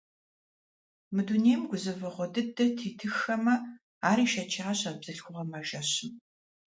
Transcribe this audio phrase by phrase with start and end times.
[1.13, 3.55] Мы дунейм гузэвэгъуэ дыдэ тетыххэмэ,
[4.09, 6.11] ар ишэчащ а бзылъхугъэм а жэщым.